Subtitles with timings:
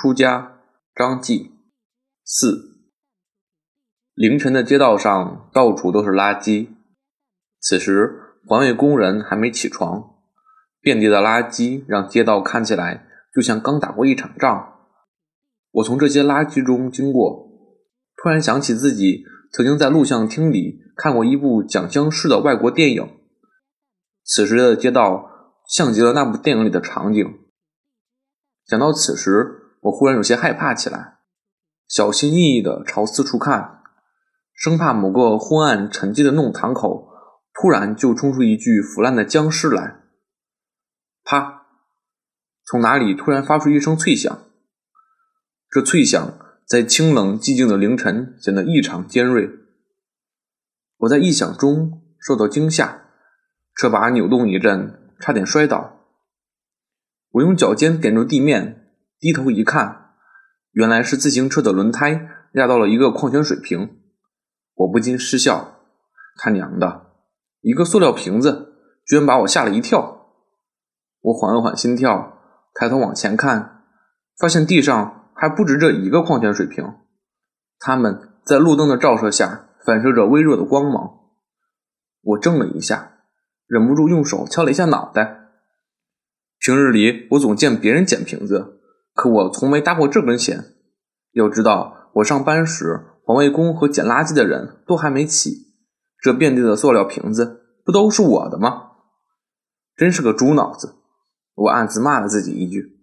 [0.00, 0.60] 出家，
[0.94, 1.50] 张继
[2.22, 2.78] 四。
[4.14, 6.68] 凌晨的街道上到处都是垃圾。
[7.58, 10.14] 此时环卫工人还没起床，
[10.80, 14.86] 遍地的垃圾让街道看起来就像刚打过一场仗。
[15.72, 17.48] 我从这些垃圾中经过，
[18.22, 23.18] 突然想起自己曾经在录像厅里看过一部讲僵尸的外国电影。
[24.22, 25.28] 此时的街道
[25.66, 27.26] 像极了那部电影里的场景。
[28.64, 29.57] 想到此时。
[29.80, 31.18] 我忽然有些害怕起来，
[31.86, 33.82] 小心翼翼地朝四处看，
[34.52, 37.08] 生怕某个昏暗沉寂的弄堂口
[37.54, 40.00] 突然就冲出一具腐烂的僵尸来。
[41.24, 41.66] 啪！
[42.64, 44.44] 从哪里突然发出一声脆响？
[45.70, 49.48] 这脆响在清冷寂静的凌晨显得异常尖锐。
[50.98, 53.04] 我在异响中受到惊吓，
[53.76, 56.00] 车把扭动一阵，差点摔倒。
[57.30, 58.87] 我用脚尖点住地面。
[59.20, 60.12] 低头一看，
[60.70, 63.98] 原来是自行车的轮胎压到了一个矿泉水瓶，
[64.74, 65.80] 我不禁失笑
[66.38, 67.06] ：“他娘的，
[67.60, 70.36] 一个塑料瓶子居然把我吓了一跳！”
[71.20, 72.38] 我缓了缓心跳，
[72.74, 73.82] 抬头往前看，
[74.38, 76.94] 发现地上还不止这一个矿泉水瓶，
[77.80, 81.18] 它们在路灯的照射下反射着微弱的光芒。
[82.22, 83.14] 我怔了一下，
[83.66, 85.48] 忍不住用手敲了一下脑袋。
[86.60, 88.77] 平日里我总见别人捡瓶子。
[89.18, 90.76] 可我从没搭过这根弦。
[91.32, 95.74] 要知道，我上班时，环卫工和捡垃圾的人都还没起，
[96.20, 98.92] 这遍地的塑料瓶子不都是我的吗？
[99.96, 100.94] 真是个猪脑子！
[101.56, 103.00] 我暗自骂了自己一句。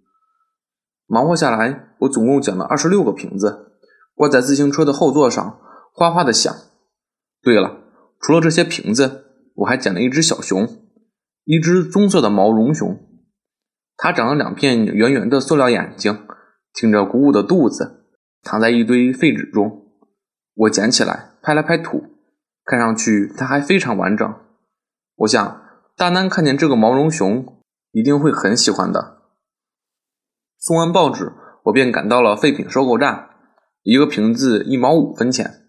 [1.05, 3.73] 忙活下来，我总共捡了二十六个瓶子，
[4.15, 5.59] 挂在自行车的后座上，
[5.91, 6.55] 哗哗的响。
[7.41, 7.79] 对了，
[8.21, 10.65] 除了这些瓶子，我还捡了一只小熊，
[11.43, 13.04] 一只棕色的毛绒熊。
[13.97, 16.25] 它长了两片圆圆的塑料眼睛，
[16.73, 18.05] 挺着鼓鼓的肚子，
[18.43, 19.83] 躺在一堆废纸中。
[20.55, 22.03] 我捡起来，拍了拍土，
[22.65, 24.33] 看上去它还非常完整。
[25.15, 25.61] 我想，
[25.95, 27.61] 大南看见这个毛绒熊，
[27.91, 29.21] 一定会很喜欢的。
[30.59, 31.31] 送完报纸，
[31.65, 33.29] 我便赶到了废品收购站。
[33.83, 35.61] 一个瓶子一毛五分钱，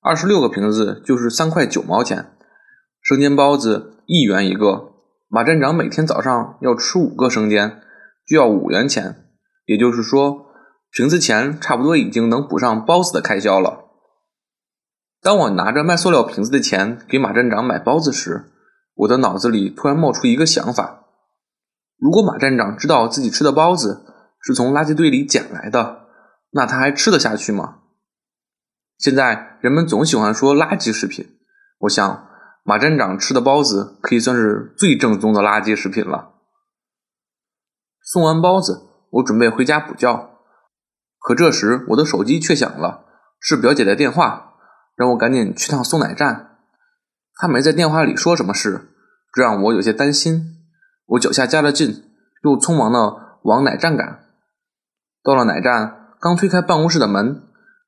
[0.00, 2.32] 二十六个瓶子就是三块九毛钱。
[3.02, 4.95] 生煎包子一元一个。
[5.28, 7.82] 马站长每天早上要吃五个生煎，
[8.24, 9.26] 就要五元钱，
[9.64, 10.46] 也就是说，
[10.90, 13.86] 瓶子钱差不多已经能补上包子的开销了。
[15.20, 18.52] 当我拿着卖塑料瓶子的钱给马站长买包子时，
[18.94, 21.06] 我的脑子里突然冒出一个想法：
[21.98, 24.06] 如果马站长知道自己吃的包子
[24.40, 26.06] 是从垃圾堆里捡来的，
[26.50, 27.78] 那他还吃得下去吗？
[28.96, 31.26] 现在人们总喜欢说垃圾食品，
[31.80, 32.28] 我想。
[32.66, 36.32] 马站长吃的包子可以算是最正宗的垃圾食品了。
[38.02, 40.30] 送完包子，我准备回家补觉，
[41.20, 43.04] 可这时我的手机却响了，
[43.38, 44.54] 是表姐的电话，
[44.96, 46.58] 让我赶紧去趟送奶站。
[47.36, 48.88] 她没在电话里说什么事，
[49.32, 50.56] 这让我有些担心。
[51.06, 52.02] 我脚下加了劲，
[52.42, 54.24] 又匆忙的往奶站赶。
[55.22, 57.44] 到了奶站，刚推开办公室的门，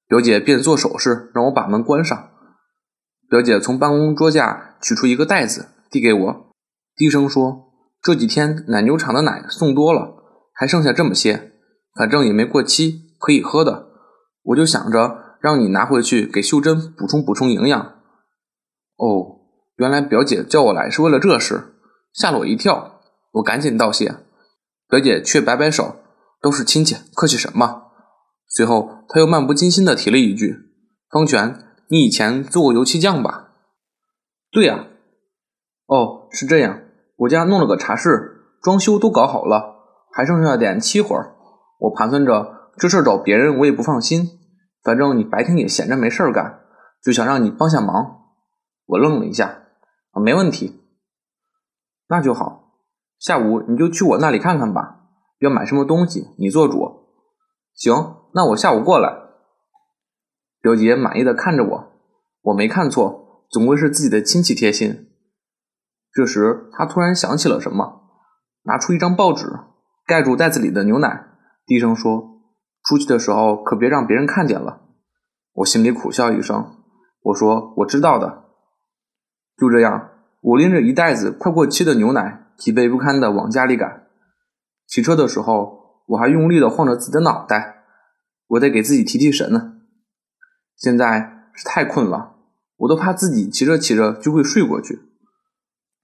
[0.07, 2.31] 表姐便做手势让我把门关上。
[3.29, 6.51] 表姐从办公桌下取出一个袋子，递给我，
[6.97, 7.71] 低声说
[8.03, 10.15] ：“这几天奶牛场的奶送多了，
[10.53, 11.53] 还剩下这么些，
[11.95, 13.89] 反正也没过期，可以喝的。
[14.43, 17.81] 我就想着让你拿回去给秀珍补充补充营养。”
[18.97, 19.41] 哦，
[19.77, 21.75] 原来表姐叫我来是为了这事，
[22.13, 23.01] 吓了我一跳。
[23.33, 24.17] 我赶紧道谢，
[24.89, 25.97] 表姐却摆摆手
[26.41, 27.85] ：“都是亲戚，客气什么？”
[28.49, 30.57] 随后，她又漫不经心地提了一句
[31.11, 33.48] ：“方权。”你以前做过油漆匠吧？
[34.51, 34.87] 对呀。
[35.87, 36.81] 哦，是这样。
[37.17, 39.77] 我家弄了个茶室，装修都搞好了，
[40.13, 41.35] 还剩下点漆活儿
[41.81, 44.39] 我盘算着这事找别人我也不放心，
[44.83, 46.61] 反正你白天也闲着没事干，
[47.03, 48.27] 就想让你帮下忙。
[48.87, 49.63] 我愣了一下，
[50.13, 50.81] 啊，没问题。
[52.09, 52.73] 那就好。
[53.19, 54.97] 下午你就去我那里看看吧。
[55.41, 57.07] 要买什么东西你做主。
[57.75, 59.17] 行，那我下午过来。
[60.61, 61.93] 表姐满意的看着我，
[62.43, 65.11] 我没看错，总归是自己的亲戚贴心。
[66.13, 68.03] 这时，他突然想起了什么，
[68.65, 69.47] 拿出一张报纸
[70.07, 71.29] 盖住袋子里的牛奶，
[71.67, 72.41] 低声说
[72.85, 74.83] ：“出去的时候可别让别人看见了。”
[75.55, 76.77] 我心里苦笑一声，
[77.23, 78.45] 我说：“我知道的。”
[79.57, 80.11] 就这样，
[80.41, 84.07] 我拎着一袋子快过期的牛奶，疲惫不堪的往家里赶。
[84.87, 87.85] 骑车的时候，我还用力的晃着自己的脑袋，
[88.47, 89.75] 我得给自己提提神呢。
[90.77, 92.38] 现在是太困了，
[92.79, 95.03] 我都怕自己骑着骑着就会睡过去。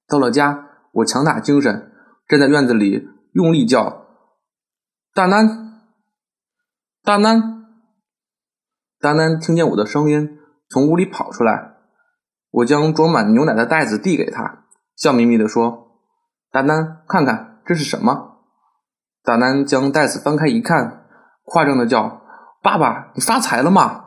[0.06, 1.90] 到了家，我强打精神，
[2.28, 4.06] 站在院子里用力叫
[5.14, 5.82] ：“大南！”
[7.02, 7.64] 大南，
[9.00, 10.38] 大南听见我的声音，
[10.68, 11.76] 从屋里跑出来。
[12.50, 14.64] 我将装满牛奶的袋子递给他，
[14.96, 15.98] 笑眯眯地说
[16.52, 18.42] ：“大南，看看这是什么？”
[19.24, 21.06] 大南将袋子翻开一看，
[21.44, 22.22] 夸张的叫
[22.62, 24.03] ：“爸爸，你发财了吗？”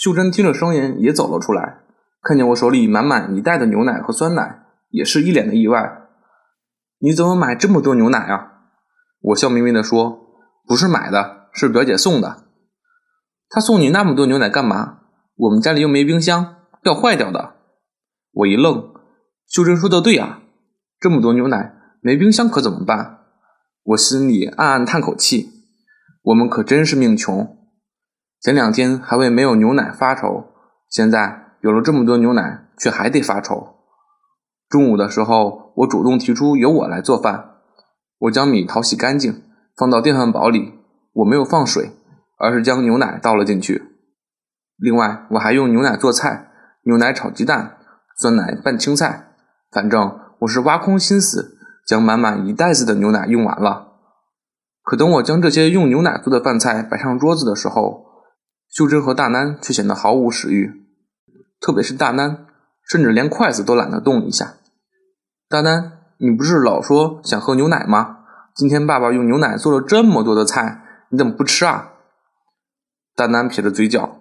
[0.00, 1.80] 秀珍听着声音也走了出来，
[2.22, 6.08] 看见我手里满满一袋的牛奶和酸奶，也是一脸的意外。
[7.00, 8.52] “你怎么买这么多牛奶啊？”
[9.20, 10.18] 我笑眯眯地说
[10.66, 12.44] ：“不是买的。”是表姐送的，
[13.50, 15.00] 她送你那么多牛奶干嘛？
[15.36, 16.54] 我们家里又没冰箱，
[16.84, 17.56] 要坏掉的。
[18.32, 18.94] 我一愣，
[19.46, 20.40] 秀珍说的对啊，
[20.98, 23.18] 这么多牛奶没冰箱可怎么办？
[23.82, 25.50] 我心里暗暗叹口气，
[26.22, 27.58] 我们可真是命穷。
[28.40, 30.46] 前两天还为没有牛奶发愁，
[30.88, 33.76] 现在有了这么多牛奶，却还得发愁。
[34.66, 37.56] 中午的时候，我主动提出由我来做饭，
[38.18, 39.42] 我将米淘洗干净，
[39.76, 40.80] 放到电饭煲里。
[41.12, 41.90] 我没有放水，
[42.38, 43.82] 而是将牛奶倒了进去。
[44.78, 46.50] 另外，我还用牛奶做菜，
[46.84, 47.76] 牛奶炒鸡蛋，
[48.16, 49.34] 酸奶拌青菜。
[49.70, 53.88] 反正我是挖空心思，将满满一袋子的牛奶用完了。
[54.82, 58.06] 可等我将这些用牛奶做的饭菜摆上桌子的时候，
[58.70, 60.86] 秀珍和大南却显得毫无食欲，
[61.60, 62.46] 特别是大南，
[62.88, 64.54] 甚至连筷子都懒得动一下。
[65.48, 68.18] 大南，你不是老说想喝牛奶吗？
[68.54, 70.84] 今天爸爸用牛奶做了这么多的菜。
[71.08, 71.90] 你怎么不吃啊？
[73.16, 74.20] 大南撇着嘴角，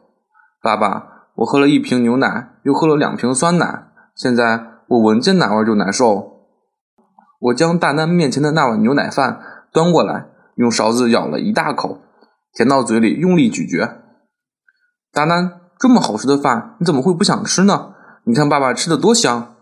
[0.63, 6.48] 爸爸，我喝了一瓶牛奶，又喝了两瓶酸奶，现在我闻见奶味就难受。
[7.40, 9.40] 我将大南面前的那碗牛奶饭
[9.72, 10.25] 端过来，
[10.56, 12.02] 用勺子舀了一大口，
[12.54, 13.99] 填到嘴里，用力咀嚼。
[15.12, 17.94] 大丹，这么好吃的饭，你怎么会不想吃呢？
[18.26, 19.56] 你看爸爸吃的多香。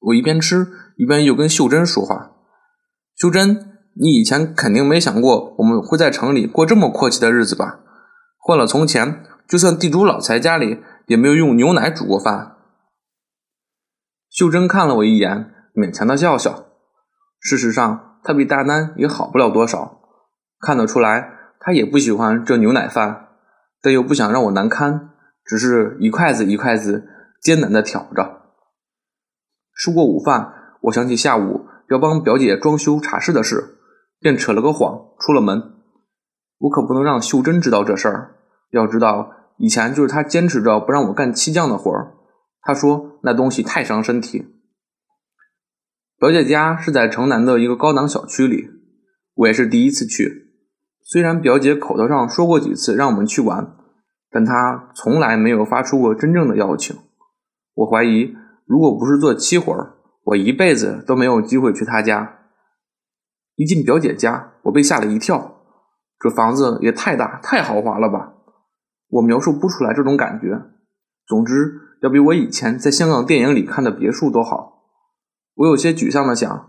[0.00, 2.32] 我一边吃一边又跟秀珍说话，
[3.14, 3.72] 秀珍。
[3.98, 7.80] 你以前肯定没想过我们会在城里过这么阔气的日子吧？
[8.38, 12.56] 换了从前，就算地主老财家里也没有用牛奶煮过饭。
[14.28, 16.66] 秀珍看了我一眼，勉强的笑笑。
[17.40, 19.98] 事实上，她比大丹也好不了多少。
[20.60, 23.25] 看得出来，她也不喜欢这牛奶饭，
[23.86, 25.10] 但又不想让我难堪，
[25.44, 27.06] 只是一筷子一筷子
[27.40, 28.50] 艰难的挑着。
[29.76, 33.74] 吃过午饭，我想起下午要帮表姐装修茶室的事。
[34.18, 35.74] 便扯了个谎，出了门。
[36.58, 38.34] 我可不能让秀珍知道这事儿。
[38.70, 42.14] 要知道，以前就是她坚持着不让我干漆匠的活儿。
[42.62, 44.46] 她说那东西太伤身体。
[46.18, 48.68] 表姐家是在城南的一个高档小区里，
[49.34, 50.50] 我也是第一次去。
[51.04, 53.75] 虽然表姐口头上说过几次让我们去玩，
[54.36, 56.94] 但她从来没有发出过真正的邀请。
[57.72, 58.36] 我怀疑，
[58.66, 59.94] 如果不是做漆活儿，
[60.24, 62.40] 我一辈子都没有机会去她家。
[63.54, 65.62] 一进表姐家，我被吓了一跳。
[66.18, 68.34] 这房子也太大、太豪华了吧！
[69.08, 70.60] 我描述不出来这种感觉。
[71.26, 71.72] 总之，
[72.02, 74.82] 要比我以前在香港电影里看的别墅都好。
[75.54, 76.68] 我有些沮丧的想，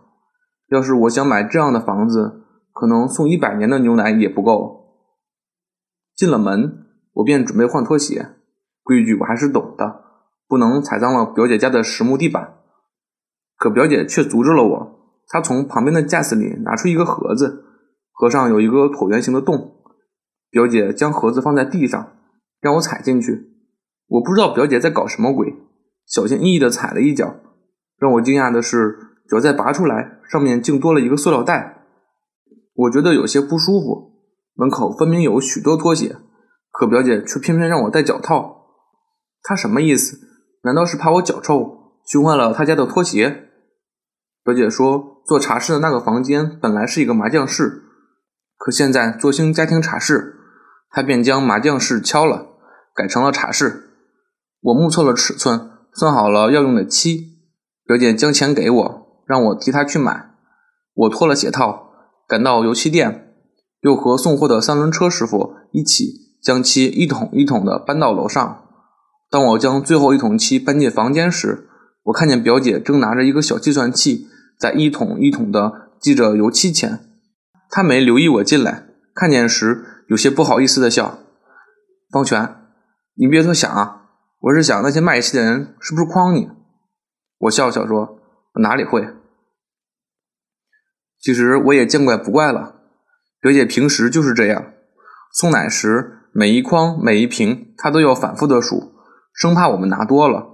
[0.69, 4.85] 要是我想买这样的房子，可能送一百年的牛奶也不够。
[6.15, 6.86] 进了门，
[7.17, 8.29] 我便准备换拖鞋。
[8.83, 10.01] 规矩我还是懂的，
[10.47, 12.55] 不能踩脏了表姐家的实木地板。
[13.57, 14.99] 可表姐却阻止了我。
[15.27, 17.65] 她从旁边的架子里拿出一个盒子，
[18.11, 19.73] 盒上有一个椭圆形的洞。
[20.49, 22.13] 表姐将盒子放在地上，
[22.61, 23.49] 让我踩进去。
[24.07, 25.53] 我不知道表姐在搞什么鬼，
[26.05, 27.35] 小心翼翼地踩了一脚。
[27.97, 28.97] 让我惊讶的是，
[29.27, 31.83] 脚再拔出来，上面竟多了一个塑料袋。
[32.73, 34.13] 我觉得有些不舒服。
[34.55, 36.15] 门口分明有许多拖鞋，
[36.77, 38.67] 可表姐却偏偏让我戴脚套。
[39.41, 40.19] 她什么意思？
[40.63, 43.49] 难道是怕我脚臭，熏坏了她家的拖鞋？
[44.43, 45.15] 表姐说。
[45.27, 47.83] 做茶室的那个房间本来是一个麻将室，
[48.55, 50.35] 可现在做兴家庭茶室，
[50.89, 52.47] 她便将麻将室敲了，
[52.95, 53.89] 改成了茶室。
[54.61, 57.41] 我目测了尺寸，算好了要用的漆。
[57.85, 60.29] 表姐将钱给我，让我替她去买。
[60.93, 61.89] 我脱了鞋套，
[62.25, 63.33] 赶到油漆店，
[63.81, 66.05] 又和送货的三轮车师傅一起
[66.47, 68.63] 将漆一桶一桶的搬到楼上。
[69.29, 71.67] 当我将最后一桶漆搬进房间时，
[72.03, 74.29] 我看见表姐正拿着一个小计算器。
[74.57, 77.01] 在一桶一桶的记着油漆钱，
[77.69, 81.19] 他没留意我进来，看见时有些不好意思的笑。
[82.09, 82.55] 方全，
[83.15, 84.03] 你别多想啊，
[84.39, 86.49] 我是想那些卖漆的人是不是诓你？
[87.39, 88.19] 我笑笑说，
[88.61, 89.05] 哪里会？
[91.19, 92.77] 其实我也见怪不怪了，
[93.41, 94.71] 表姐平时就是这样，
[95.33, 98.93] 送奶时每一筐每一瓶他都要反复的数，
[99.33, 100.47] 生怕我们拿多了。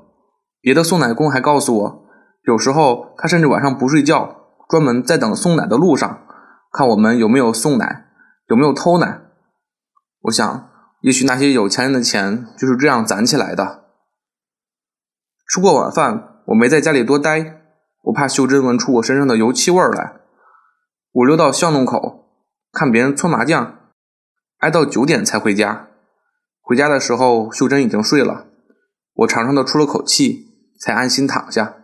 [0.62, 2.06] 别的送奶工还告诉我。
[2.44, 4.36] 有时候他甚至晚上不睡觉，
[4.70, 6.25] 专门在等送奶的路上，
[6.72, 8.08] 看我们有没有送奶，
[8.48, 9.22] 有没有偷奶。
[10.24, 10.70] 我想，
[11.01, 13.84] 也许那些有钱人的钱就是这样攒起来的。
[15.48, 17.62] 吃过晚饭，我没在家里多待，
[18.03, 20.13] 我怕秀珍闻出我身上的油漆味儿来。
[21.12, 22.25] 我溜到巷弄口
[22.72, 23.77] 看别人搓麻将，
[24.63, 25.88] 挨到九点才回家。
[26.62, 28.46] 回家的时候，秀珍已经睡了，
[29.13, 30.48] 我长长的出了口气，
[30.79, 31.75] 才安心躺下。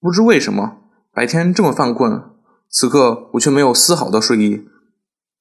[0.00, 0.78] 不知为什么，
[1.12, 2.24] 白天这么犯困，
[2.68, 4.66] 此刻我却没有丝毫的睡意。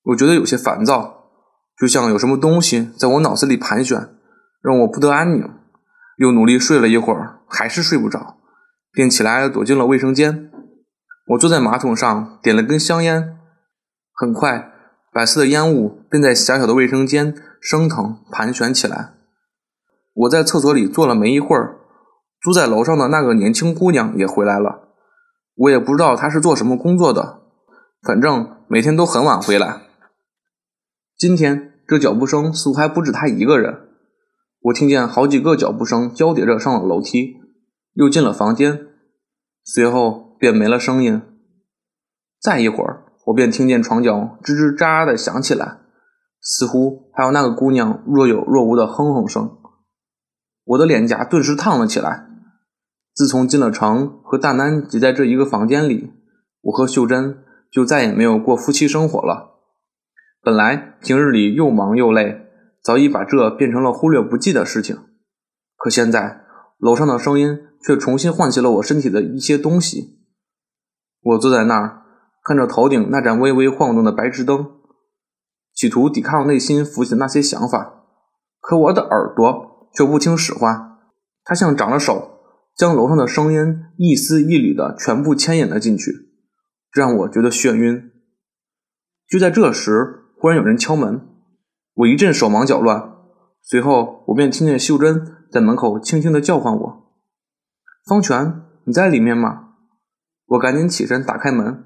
[0.04, 1.32] 我觉得有些烦躁，
[1.76, 4.10] 就像有什么东西在我脑子里盘旋，
[4.62, 5.50] 让我不得安宁。
[6.18, 8.38] 又努力睡了一会儿，还是睡不着，
[8.92, 10.52] 便起来躲进了卫生间。
[11.30, 13.40] 我坐在马桶上，点了根香烟。
[14.14, 14.72] 很快，
[15.12, 19.14] 白色的烟雾便在狭小的卫生间升腾盘旋起来。
[20.14, 21.78] 我在厕所里坐了没一会儿，
[22.42, 24.90] 租在楼上的那个年轻姑娘也回来了。
[25.56, 27.42] 我也不知道她是做什么工作的，
[28.02, 29.82] 反正每天都很晚回来。
[31.18, 33.90] 今天这脚步声似乎还不止她一个人，
[34.62, 37.36] 我听见好几个脚步声交叠着上了楼梯，
[37.94, 38.88] 又进了房间，
[39.64, 41.22] 随后便没了声音。
[42.42, 45.80] 再一会儿，我便听见床脚吱吱喳喳的响起来，
[46.42, 49.58] 似乎还有那个姑娘若有若无的哼哼声。
[50.64, 52.28] 我的脸颊顿时烫了起来。
[53.14, 56.14] 自从进了城，和大南挤在这一个房间里，
[56.62, 57.40] 我和秀珍
[57.72, 59.60] 就再也没有过夫妻生活了。
[60.42, 62.48] 本来平日里又忙又累，
[62.82, 64.98] 早已把这变成了忽略不计的事情。
[65.76, 66.42] 可现在
[66.78, 70.18] 楼上的声音却重新唤起了我身体的一些东西。
[71.22, 71.99] 我坐在那儿，
[72.50, 74.72] 看着头顶那盏微微晃动的白炽灯，
[75.72, 78.06] 企图抵抗内心浮起的那些想法。
[78.60, 80.98] 可我的耳朵却不听使唤，
[81.44, 82.40] 它像长了手，
[82.76, 86.12] 将楼上的声音一丝一缕的全部牵引了进去，
[86.92, 88.10] 让我觉得眩晕。
[89.30, 90.16] 就在这时。
[90.40, 91.22] 忽然有人敲门，
[91.94, 93.12] 我一阵手忙脚乱，
[93.62, 97.12] 随后我便听见秀珍在门口轻轻的叫唤我
[98.10, 99.74] ：“方权，你在里面吗？”
[100.48, 101.84] 我赶紧起身打开门，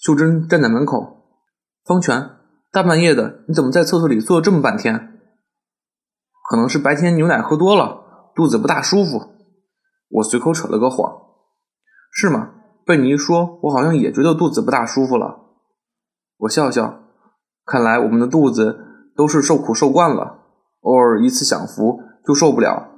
[0.00, 1.26] 秀珍站在门口
[1.84, 2.30] ：“方权，
[2.72, 5.18] 大半夜的，你怎么在厕所里坐了这么半天
[6.48, 9.34] ？”“可能是白天牛奶喝多了，肚子不大舒服。”
[10.08, 11.12] 我随口扯了个谎。
[12.10, 12.54] “是吗？
[12.86, 15.50] 被你一说，我好像也觉得肚子不大舒服了。”
[16.38, 17.02] 我笑笑。
[17.66, 20.38] 看来我们的肚子都是受苦受惯了，
[20.80, 22.88] 偶尔一次享福就受不了。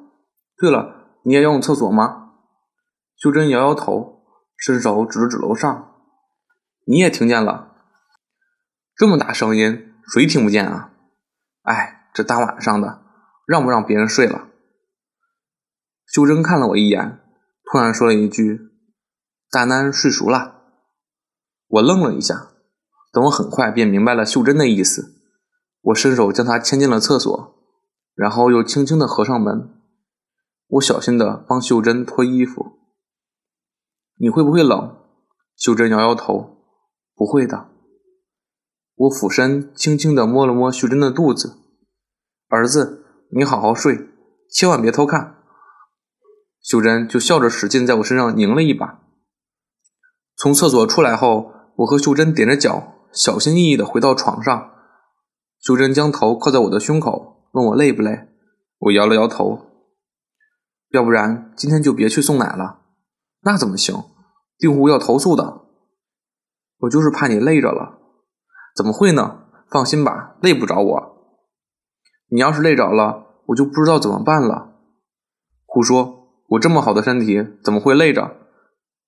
[0.56, 2.30] 对了，你也要用厕所吗？
[3.16, 4.22] 秀珍摇摇头，
[4.56, 5.91] 伸手指了指楼上。
[6.84, 7.76] 你也听见了？
[8.96, 10.92] 这么大声音，谁听不见啊？
[11.62, 13.02] 哎，这大晚上的，
[13.46, 14.48] 让不让别人睡了？
[16.06, 17.20] 秀珍看了我一眼，
[17.64, 18.70] 突然说了一句
[19.50, 20.62] ：“大南睡熟了。”
[21.68, 22.48] 我愣了一下。
[23.12, 25.14] 等我很快便明白了秀珍的意思，
[25.82, 27.54] 我伸手将她牵进了厕所，
[28.14, 29.70] 然后又轻轻地合上门。
[30.68, 32.78] 我小心地帮秀珍脱衣服。
[34.16, 34.96] 你会不会冷？
[35.56, 36.51] 秀珍摇摇头，
[37.22, 37.68] 不会的。
[38.96, 41.56] 我俯身轻轻地摸了摸秀珍的肚子。
[42.48, 44.08] 儿子，你好好睡，
[44.50, 45.36] 千万别偷看。
[46.60, 49.02] 秀珍就笑着使劲在我身上拧了一把。
[50.36, 52.88] 从厕所出来后，我和秀珍踮着脚。
[53.12, 54.72] 小心翼翼地回到床上，
[55.60, 58.26] 秀珍将头靠在我的胸口，问我累不累。
[58.78, 59.60] 我摇了摇头。
[60.90, 62.80] 要不然今天就别去送奶了。
[63.42, 64.02] 那怎么行？
[64.58, 65.61] 订户要投诉的。
[66.82, 67.98] 我就是怕你累着了。
[68.76, 69.40] 怎么会呢？
[69.70, 71.12] 放心吧，累不着我。
[72.28, 74.76] 你要是累着了，我就不知道怎么办了。
[75.66, 76.20] 胡说！
[76.50, 78.36] 我这么好的身体，怎么会累着？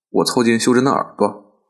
[0.09, 1.61] 我凑近秀珍的耳朵。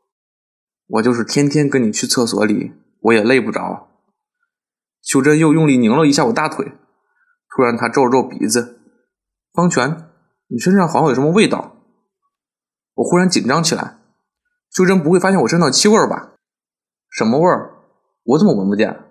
[0.88, 3.88] 我就是天天跟你去厕所里，我也累不着。
[5.02, 6.72] 秀珍又用力拧了一下我大腿，
[7.54, 8.80] 突然她皱了皱鼻子
[9.52, 10.08] ：“方权，
[10.48, 11.76] 你身上好像有什么味道。”
[12.94, 13.98] 我忽然紧张起来。
[14.76, 16.34] 秀珍不会发现我身上气味吧？
[17.08, 17.78] 什么味儿？
[18.24, 19.04] 我怎么闻不见？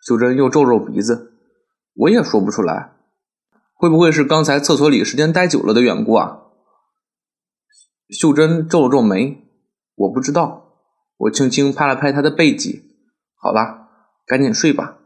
[0.00, 1.34] 秀珍又皱皱鼻子，
[1.92, 2.92] 我也说不出来。
[3.74, 6.44] 会不会是刚才厕所里时间待久了的缘故啊？
[8.08, 9.46] 秀珍皱了皱眉，
[9.96, 10.72] 我不知道。
[11.18, 12.96] 我轻轻拍了拍她的背脊，
[13.36, 13.90] 好了，
[14.26, 14.99] 赶紧睡吧。